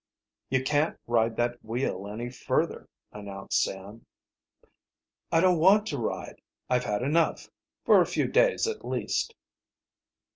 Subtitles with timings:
[0.49, 4.07] "You can't ride that wheel any further," announced Sam.
[5.31, 6.41] "I don't want to ride.
[6.71, 7.49] I've had enough,
[7.85, 9.35] for a few days at least."